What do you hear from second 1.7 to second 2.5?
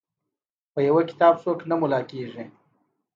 ملا کیږي.